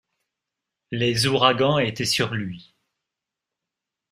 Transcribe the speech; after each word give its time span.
Les 0.89 1.27
ouragans 1.27 1.77
étaient 1.77 2.05
sur 2.07 2.33
lui. 2.33 2.73